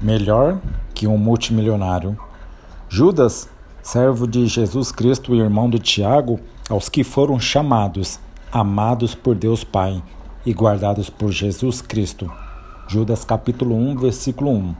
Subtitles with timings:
[0.00, 0.60] melhor
[0.94, 2.18] que um multimilionário.
[2.88, 3.48] Judas,
[3.82, 8.20] servo de Jesus Cristo e irmão de Tiago, aos que foram chamados,
[8.52, 10.02] amados por Deus Pai
[10.44, 12.30] e guardados por Jesus Cristo.
[12.86, 14.74] Judas capítulo 1, versículo 1.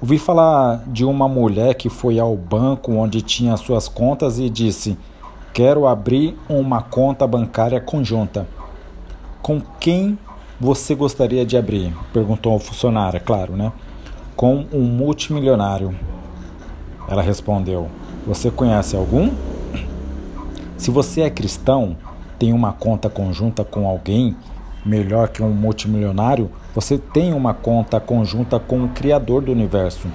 [0.00, 4.98] Ouvi falar de uma mulher que foi ao banco onde tinha suas contas e disse:
[5.52, 8.46] Quero abrir uma conta bancária conjunta.
[9.40, 10.18] Com quem
[10.60, 11.92] você gostaria de abrir?
[12.12, 13.72] Perguntou ao funcionário, claro, né?
[14.42, 15.94] Com um multimilionário.
[17.06, 17.86] Ela respondeu:
[18.26, 19.30] Você conhece algum?
[20.76, 21.96] Se você é cristão,
[22.40, 24.34] tem uma conta conjunta com alguém
[24.84, 30.08] melhor que um multimilionário, você tem uma conta conjunta com o Criador do universo.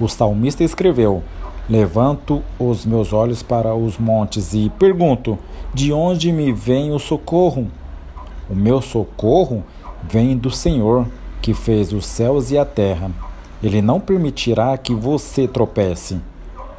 [0.00, 1.22] O salmista escreveu:
[1.68, 5.38] Levanto os meus olhos para os montes e pergunto:
[5.72, 7.68] De onde me vem o socorro?
[8.50, 9.62] O meu socorro
[10.02, 11.06] vem do Senhor,
[11.40, 13.29] que fez os céus e a terra.
[13.62, 16.18] Ele não permitirá que você tropece.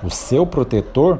[0.03, 1.19] O seu protetor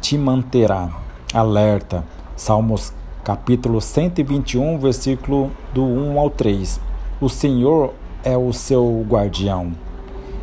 [0.00, 0.90] te manterá
[1.32, 2.04] alerta.
[2.36, 2.92] Salmos
[3.22, 6.80] capítulo 121, versículo do 1 ao 3.
[7.20, 7.92] O Senhor
[8.24, 9.72] é o seu guardião.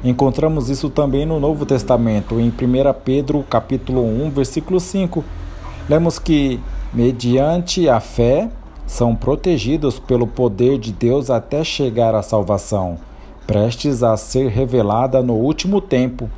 [0.03, 2.53] Encontramos isso também no Novo Testamento, em 1
[3.03, 5.23] Pedro capítulo 1, versículo 5.
[5.89, 6.59] Lemos que,
[6.93, 8.49] mediante a fé,
[8.85, 12.97] são protegidos pelo poder de Deus até chegar à salvação,
[13.45, 16.29] prestes a ser revelada no último tempo.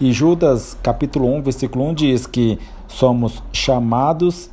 [0.00, 2.58] E Judas, capítulo 1, versículo 1 diz que
[2.88, 4.50] somos chamados,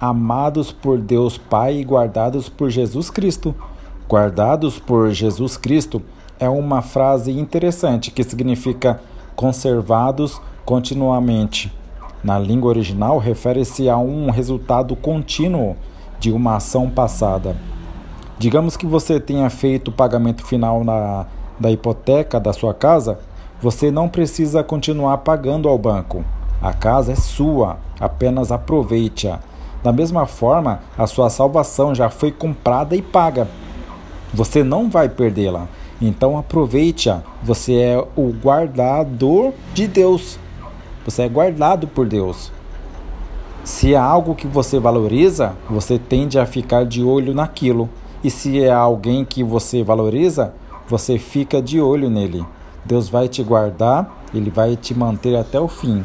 [0.00, 3.54] amados por Deus Pai e guardados por Jesus Cristo.
[4.08, 6.02] Guardados por Jesus Cristo
[6.38, 9.00] é uma frase interessante que significa
[9.34, 11.72] conservados continuamente.
[12.22, 15.76] Na língua original, refere-se a um resultado contínuo
[16.20, 17.56] de uma ação passada.
[18.42, 21.26] Digamos que você tenha feito o pagamento final na,
[21.60, 23.20] da hipoteca da sua casa,
[23.60, 26.24] você não precisa continuar pagando ao banco.
[26.60, 29.38] A casa é sua, apenas aproveite-a.
[29.80, 33.46] Da mesma forma, a sua salvação já foi comprada e paga.
[34.34, 35.68] Você não vai perdê-la.
[36.00, 37.20] Então aproveite-a.
[37.44, 40.36] Você é o guardador de Deus.
[41.04, 42.50] Você é guardado por Deus.
[43.62, 47.88] Se é algo que você valoriza, você tende a ficar de olho naquilo.
[48.22, 50.54] E se é alguém que você valoriza,
[50.88, 52.44] você fica de olho nele.
[52.84, 56.04] Deus vai te guardar, ele vai te manter até o fim.